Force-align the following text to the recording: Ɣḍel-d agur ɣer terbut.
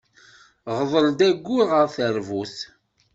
Ɣḍel-d 0.77 1.19
agur 1.29 1.65
ɣer 1.71 1.87
terbut. 1.95 2.55